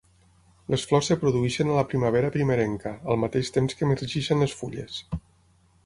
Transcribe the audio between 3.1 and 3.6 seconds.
al mateix